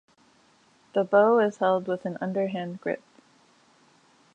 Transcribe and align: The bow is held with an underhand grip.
The 0.95 1.03
bow 1.03 1.37
is 1.37 1.57
held 1.57 1.85
with 1.87 2.05
an 2.07 2.17
underhand 2.19 2.81
grip. 2.81 3.03